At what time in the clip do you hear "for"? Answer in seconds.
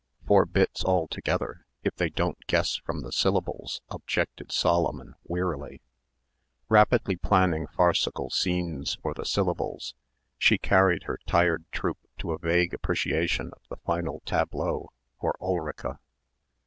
9.03-9.13, 15.19-15.35